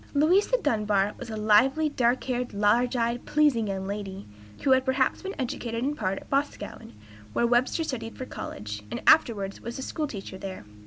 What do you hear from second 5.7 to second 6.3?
in part at